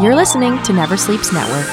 [0.00, 1.66] You're listening to Never Sleeps Network.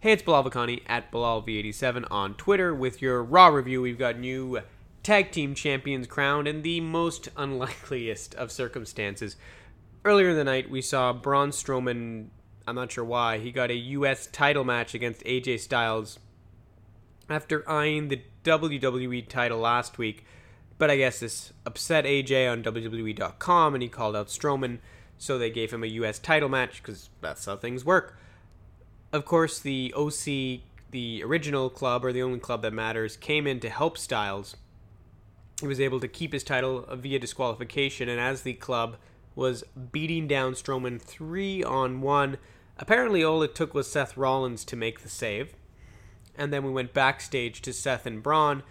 [0.00, 3.80] Hey, it's Bilal Vakani at BilalV87 on Twitter with your Raw review.
[3.80, 4.58] We've got new
[5.04, 9.36] tag team champions crowned in the most unlikeliest of circumstances.
[10.04, 12.26] Earlier in the night, we saw Braun Strowman,
[12.66, 14.26] I'm not sure why, he got a U.S.
[14.26, 16.18] title match against AJ Styles
[17.30, 20.24] after eyeing the WWE title last week.
[20.78, 24.78] But I guess this upset AJ on WWE.com and he called out Strowman,
[25.16, 26.18] so they gave him a U.S.
[26.18, 28.18] title match because that's how things work.
[29.12, 30.60] Of course, the OC,
[30.90, 34.56] the original club or the only club that matters, came in to help Styles.
[35.60, 38.96] He was able to keep his title uh, via disqualification, and as the club
[39.34, 42.36] was beating down Strowman three on one,
[42.78, 45.54] apparently all it took was Seth Rollins to make the save.
[46.36, 48.62] And then we went backstage to Seth and Braun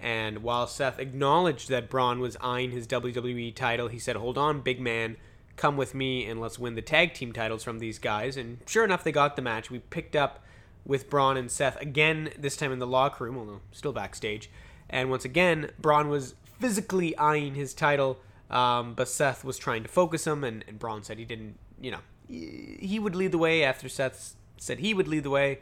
[0.00, 4.60] and while Seth acknowledged that Braun was eyeing his WWE title, he said, Hold on,
[4.60, 5.16] big man,
[5.56, 8.36] come with me and let's win the tag team titles from these guys.
[8.36, 9.70] And sure enough, they got the match.
[9.70, 10.44] We picked up
[10.84, 14.48] with Braun and Seth again, this time in the locker room, although still backstage.
[14.88, 19.88] And once again, Braun was physically eyeing his title, um, but Seth was trying to
[19.88, 23.64] focus him, and, and Braun said he didn't, you know, he would lead the way
[23.64, 25.60] after Seth said he would lead the way.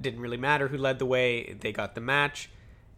[0.00, 2.50] Didn't really matter who led the way, they got the match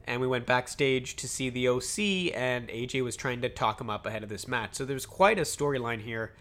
[0.04, 3.90] and we went backstage to see the OC, and AJ was trying to talk him
[3.90, 4.74] up ahead of this match.
[4.74, 6.34] So there's quite a storyline here.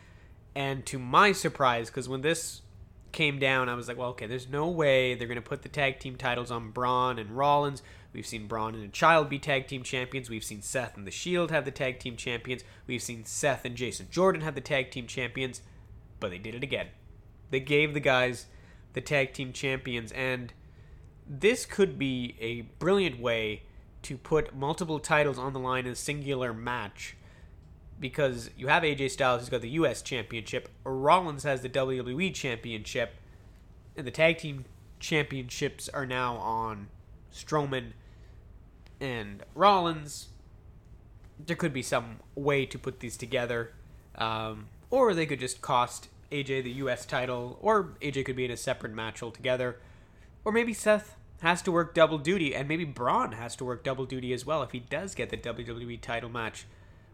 [0.56, 2.62] And to my surprise, because when this
[3.12, 5.70] came down, I was like, well, okay, there's no way they're going to put the
[5.70, 7.82] tag team titles on Braun and Rollins.
[8.12, 10.30] We've seen Braun and a Child be tag team champions.
[10.30, 12.64] We've seen Seth and The Shield have the tag team champions.
[12.86, 15.62] We've seen Seth and Jason Jordan have the tag team champions.
[16.20, 16.88] But they did it again.
[17.50, 18.46] They gave the guys
[18.94, 20.54] the tag team champions, and
[21.28, 23.64] this could be a brilliant way
[24.04, 27.16] to put multiple titles on the line in a singular match
[28.00, 33.16] because you have AJ Styles who's got the US championship, Rollins has the WWE championship,
[33.96, 34.66] and the tag team
[35.00, 36.88] championships are now on
[37.34, 37.94] Strowman
[39.00, 40.30] and Rollins.
[41.40, 43.74] There could be some way to put these together,
[44.16, 48.52] um, or they could just cost AJ the US title, or AJ could be in
[48.52, 49.80] a separate match altogether.
[50.46, 54.06] Or maybe Seth has to work double duty, and maybe Braun has to work double
[54.06, 56.66] duty as well if he does get the WWE title match,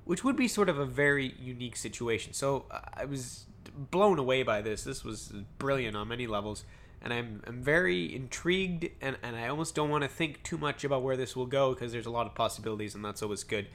[0.05, 2.33] which would be sort of a very unique situation.
[2.33, 4.83] So I was blown away by this.
[4.83, 6.63] This was brilliant on many levels,
[7.01, 10.83] and I'm, I'm very intrigued, and, and I almost don't want to think too much
[10.83, 13.67] about where this will go because there's a lot of possibilities, and that's always good.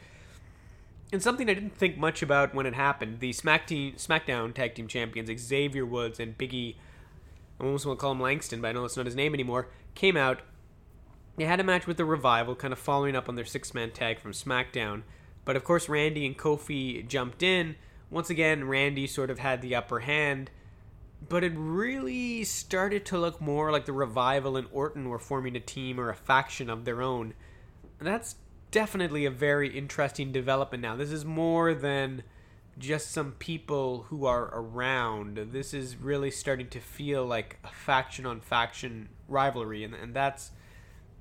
[1.12, 4.74] And something I didn't think much about when it happened the Smack team, SmackDown Tag
[4.74, 6.74] Team Champions, Xavier Woods and Biggie
[7.64, 10.16] Almost want to call him Langston, but I know that's not his name anymore, came
[10.16, 10.42] out.
[11.36, 13.90] They had a match with the Revival, kind of following up on their six man
[13.90, 15.02] tag from SmackDown.
[15.44, 17.76] But of course, Randy and Kofi jumped in.
[18.10, 20.50] Once again, Randy sort of had the upper hand,
[21.28, 25.60] but it really started to look more like the Revival and Orton were forming a
[25.60, 27.34] team or a faction of their own.
[27.98, 28.36] And that's
[28.70, 30.96] definitely a very interesting development now.
[30.96, 32.22] This is more than
[32.78, 35.36] just some people who are around.
[35.52, 40.50] This is really starting to feel like a faction on faction rivalry, and, and that's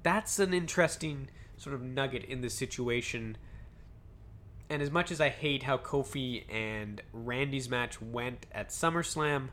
[0.01, 3.37] that's an interesting sort of nugget in this situation.
[4.69, 9.49] And as much as I hate how Kofi and Randy's match went at SummerSlam,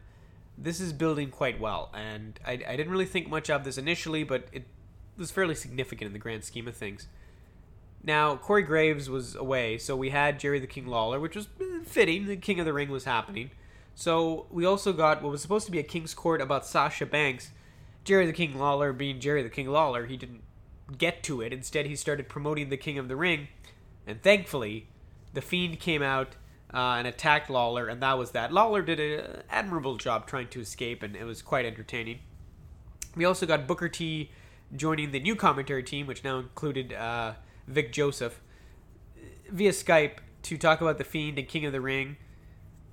[0.56, 1.90] this is building quite well.
[1.94, 4.66] And I, I didn't really think much of this initially, but it
[5.16, 7.06] was fairly significant in the grand scheme of things.
[8.02, 11.48] Now, Corey Graves was away, so we had Jerry the King Lawler, which was
[11.84, 12.26] fitting.
[12.26, 13.50] The King of the Ring was happening.
[13.94, 17.50] So we also got what was supposed to be a King's Court about Sasha Banks.
[18.04, 20.42] Jerry the King Lawler being Jerry the King Lawler, he didn't
[20.96, 21.52] get to it.
[21.52, 23.48] Instead, he started promoting the King of the Ring.
[24.06, 24.88] And thankfully,
[25.34, 26.36] The Fiend came out
[26.72, 28.50] uh, and attacked Lawler, and that was that.
[28.50, 32.20] Lawler did an admirable job trying to escape, and it was quite entertaining.
[33.14, 34.30] We also got Booker T
[34.74, 36.94] joining the new commentary team, which now included.
[36.94, 37.34] Uh,
[37.70, 38.40] Vic Joseph
[39.50, 42.16] via Skype to talk about the Fiend and King of the Ring.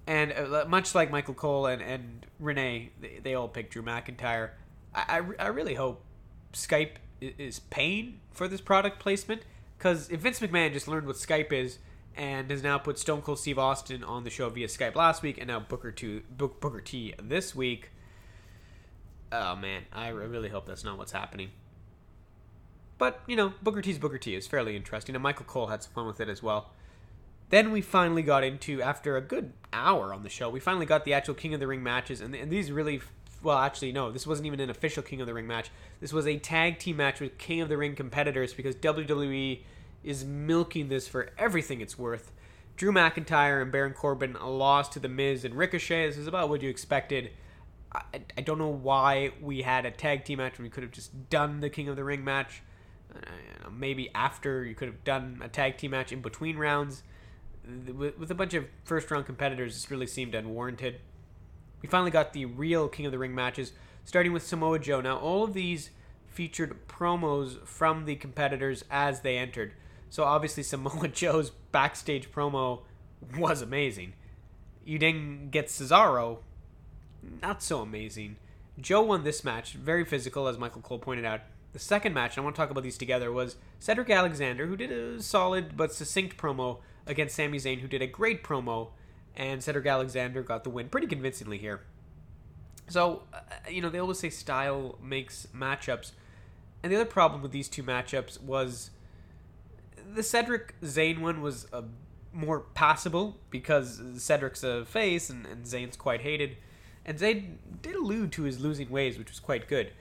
[0.06, 4.52] And uh, much like Michael Cole and, and Renee, they, they all picked Drew McIntyre.
[4.96, 6.04] I, I, I really hope
[6.54, 9.42] Skype is paying for this product placement
[9.78, 11.80] because if Vince McMahon just learned what Skype is
[12.16, 15.38] and has now put Stone Cold Steve Austin on the show via Skype last week
[15.38, 17.92] and now Booker T, Booker T this week,
[19.32, 21.50] oh man, I really hope that's not what's happening.
[22.98, 25.94] But, you know, Booker T's Booker T is fairly interesting, and Michael Cole had some
[25.94, 26.72] fun with it as well.
[27.50, 31.06] Then we finally got into, after a good hour on the show, we finally got
[31.06, 33.02] the actual King of the Ring matches, and, and these really,
[33.42, 35.70] well, actually, no, this wasn't even an official King of the Ring match.
[36.02, 39.62] This was a tag team match with King of the Ring competitors because WWE
[40.04, 42.32] is milking this for everything it's worth.
[42.76, 46.08] Drew McIntyre and Baron Corbin lost to The Miz and Ricochet.
[46.08, 47.32] This is about what you expected.
[47.92, 48.02] I,
[48.38, 51.30] I don't know why we had a tag team match when we could have just
[51.30, 52.62] done the King of the Ring match.
[53.26, 57.04] Uh, maybe after you could have done a tag team match in between rounds.
[57.66, 61.00] With, with a bunch of first round competitors, this really seemed unwarranted.
[61.82, 63.74] We finally got the real King of the Ring matches,
[64.06, 65.02] starting with Samoa Joe.
[65.02, 65.92] Now, all of these
[66.38, 69.74] featured promos from the competitors as they entered.
[70.10, 72.82] So obviously Samoa Joe's backstage promo
[73.36, 74.14] was amazing.
[74.86, 76.40] You then get Cesaro,
[77.42, 78.38] not so amazing.
[78.80, 81.42] Joe won this match, very physical, as Michael Cole pointed out.
[81.78, 84.92] The second match, I want to talk about these together, was Cedric Alexander, who did
[84.92, 88.90] a solid but succinct promo against Sami Zayn, who did a great promo,
[89.36, 91.82] and Cedric Alexander got the win pretty convincingly here.
[92.88, 96.14] So, uh, you know, they always say style makes matchups.
[96.82, 98.90] And the other problem with these two matchups was
[100.16, 101.84] the Cedric Zayn one was a
[102.34, 106.58] more passable because Cedric's a face and, and Zayn's quite hated.
[107.06, 109.92] And Zayn did allude to his losing ways, which was quite good.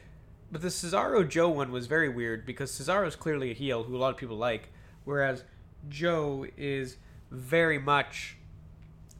[0.50, 3.96] But the Cesaro Joe one was very weird because Cesaro is clearly a heel who
[3.96, 4.70] a lot of people like,
[5.04, 5.44] whereas
[5.88, 6.96] Joe is
[7.30, 8.36] very much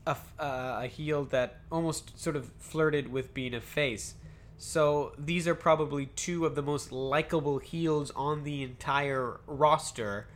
[0.07, 4.15] a, uh, a heel that almost sort of flirted with being a face.
[4.59, 10.29] So these are probably two of the most likable heels on the entire roster.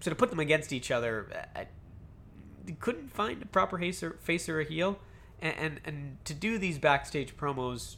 [0.00, 1.66] So to put them against each other, I
[2.80, 4.98] couldn't find a proper face or, face or a heel,
[5.40, 7.96] and, and and to do these backstage promos,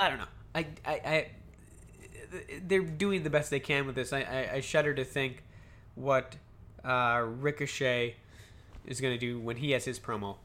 [0.00, 0.24] I don't know.
[0.54, 1.26] I I, I
[2.64, 4.12] they're doing the best they can with this.
[4.12, 5.44] I I, I shudder to think
[5.94, 6.36] what
[6.84, 8.16] uh, Ricochet
[8.86, 10.36] is going to do when he has his promo.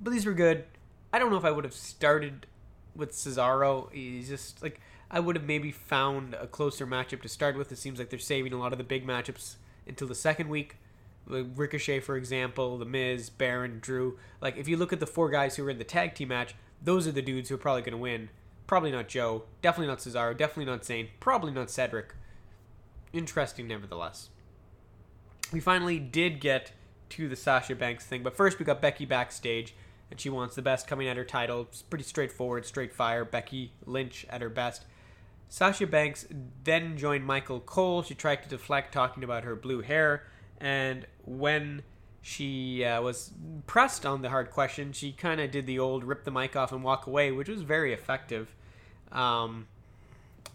[0.00, 0.64] But these were good.
[1.12, 2.46] I don't know if I would have started
[2.96, 3.90] with Cesaro.
[3.92, 4.80] He's just like
[5.10, 7.70] I would have maybe found a closer matchup to start with.
[7.70, 9.54] It seems like they're saving a lot of the big matchups
[9.86, 10.76] until the second week.
[11.26, 14.18] Ricochet, for example, The Miz, Baron, Drew.
[14.40, 16.54] Like if you look at the four guys who were in the tag team match,
[16.82, 18.30] those are the dudes who are probably going to win.
[18.68, 19.44] Probably not Joe.
[19.62, 20.36] Definitely not Cesaro.
[20.36, 21.08] Definitely not Zayn.
[21.18, 22.14] Probably not Cedric.
[23.12, 24.28] Interesting, nevertheless.
[25.52, 26.72] We finally did get
[27.10, 29.74] to the Sasha Banks thing, but first we got Becky backstage
[30.10, 31.62] and she wants the best coming at her title.
[31.62, 33.24] It's pretty straightforward, straight fire.
[33.24, 34.84] Becky Lynch at her best.
[35.48, 36.26] Sasha Banks
[36.64, 38.02] then joined Michael Cole.
[38.02, 40.26] She tried to deflect, talking about her blue hair,
[40.58, 41.82] and when
[42.22, 43.32] she uh, was
[43.66, 46.72] pressed on the hard question, she kind of did the old rip the mic off
[46.72, 48.54] and walk away, which was very effective.
[49.12, 49.66] Um,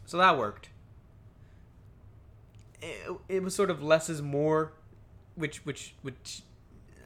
[0.05, 0.69] so that worked.
[2.81, 4.73] It, it was sort of less is more,
[5.35, 6.41] which which which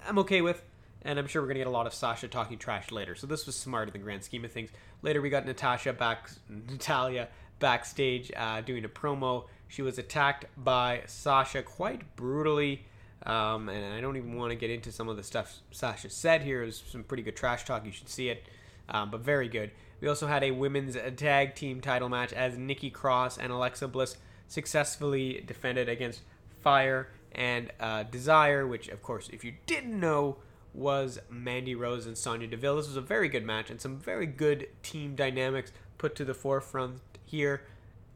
[0.07, 0.63] I'm okay with
[1.07, 3.15] and I'm sure we're gonna get a lot of Sasha talking trash later.
[3.15, 4.69] So this was smart in the grand scheme of things.
[5.01, 9.45] Later we got Natasha back, Natalya backstage uh, doing a promo.
[9.69, 12.85] She was attacked by Sasha quite brutally,
[13.25, 16.41] um, and I don't even want to get into some of the stuff Sasha said
[16.41, 16.63] here.
[16.63, 17.85] Was some pretty good trash talk.
[17.85, 18.47] You should see it,
[18.89, 19.71] um, but very good.
[19.99, 24.17] We also had a women's tag team title match as Nikki Cross and Alexa Bliss
[24.47, 26.21] successfully defended against
[26.61, 30.37] Fire and uh, Desire, which, of course, if you didn't know,
[30.73, 32.77] was Mandy Rose and Sonya Deville.
[32.77, 36.35] This was a very good match and some very good team dynamics put to the
[36.35, 37.63] forefront here,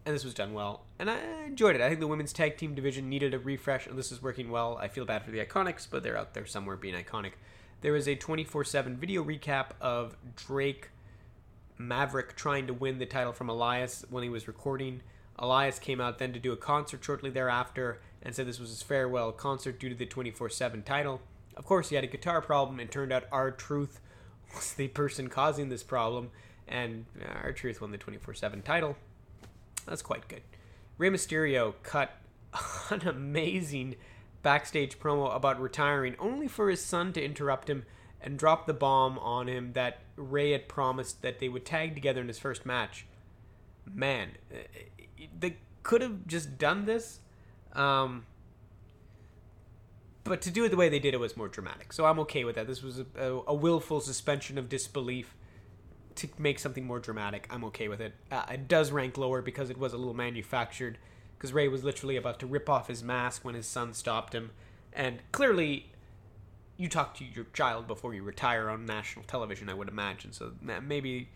[0.06, 0.84] and this was done well.
[1.00, 1.82] And I enjoyed it.
[1.82, 4.78] I think the women's tag team division needed a refresh, and this is working well.
[4.82, 7.34] I feel bad for the Iconics, but they're out there somewhere being iconic.
[7.82, 10.90] There was a 24 7 video recap of Drake
[11.78, 15.02] Maverick trying to win the title from Elias when he was recording.
[15.40, 18.84] Elias came out then to do a concert shortly thereafter and said this was his
[18.84, 21.22] farewell concert due to the 24 7 title.
[21.58, 24.00] Of course, he had a guitar problem, and turned out R-Truth
[24.56, 26.30] was the person causing this problem,
[26.68, 27.06] and
[27.44, 28.96] R-Truth won the 24 7 title.
[29.86, 30.42] That's quite good.
[30.98, 32.12] Rey Mysterio cut
[32.90, 33.96] an amazing
[34.44, 37.86] backstage promo about retiring, only for his son to interrupt him
[38.22, 42.22] and drop the bomb on him that Rey had promised that they would tag together
[42.22, 43.06] in his first match.
[43.92, 44.32] Man,
[45.38, 47.20] they could have just done this.
[47.74, 48.26] Um,
[50.24, 51.94] but to do it the way they did it was more dramatic.
[51.94, 52.68] So I'm okay with that.
[52.68, 55.36] This was a, a willful suspension of disbelief
[56.16, 57.48] to make something more dramatic.
[57.50, 58.14] I'm okay with it.
[58.32, 60.98] Uh, it does rank lower because it was a little manufactured.
[61.38, 64.52] Because Rey was literally about to rip off his mask when his son stopped him,
[64.94, 65.88] and clearly,
[66.78, 69.70] you talk to your child before you retire on national television.
[69.70, 70.34] I would imagine.
[70.34, 71.30] So maybe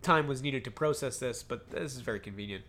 [0.00, 2.64] time was needed to process this, but this is very convenient.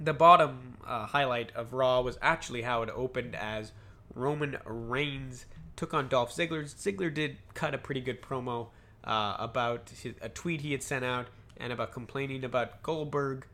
[0.00, 3.72] The bottom uh, highlight of Raw was actually how it opened as
[4.14, 5.46] Roman Reigns
[5.76, 6.64] took on Dolph Ziggler.
[6.64, 8.68] Ziggler did cut a pretty good promo
[9.08, 13.46] uh, about his, a tweet he had sent out and about complaining about Goldberg.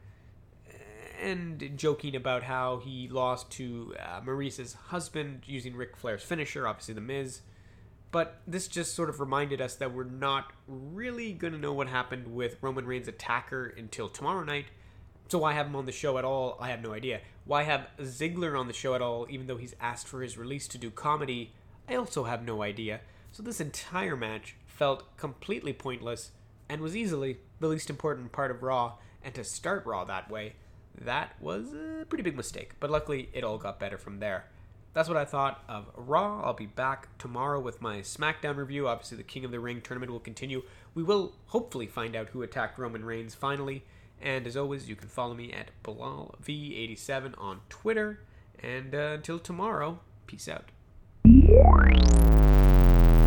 [1.22, 6.94] and joking about how he lost to uh, Maryse's husband using Ric Flair's finisher, obviously
[6.94, 7.40] The Miz.
[8.10, 11.88] But this just sort of reminded us that we're not really going to know what
[11.88, 14.66] happened with Roman Reigns' attacker until tomorrow night.
[15.28, 16.56] So why have him on the show at all?
[16.60, 17.20] I have no idea.
[17.44, 20.68] Why have Ziggler on the show at all, even though he's asked for his release
[20.68, 21.52] to do comedy?
[21.88, 23.00] I also have no idea.
[23.32, 26.32] So this entire match felt completely pointless
[26.68, 28.94] and was easily the least important part of Raw.
[29.22, 30.54] And to start Raw that way,
[31.00, 32.74] that was a pretty big mistake.
[32.80, 34.44] But luckily, it all got better from there
[34.94, 36.40] that's what I thought of Raw.
[36.42, 38.88] I'll be back tomorrow with my SmackDown review.
[38.88, 40.62] Obviously, the King of the Ring tournament will continue.
[40.94, 43.84] We will hopefully find out who attacked Roman Reigns finally.
[44.22, 48.20] And as always, you can follow me at BilalV87 on Twitter.
[48.62, 50.70] And uh, until tomorrow, peace out.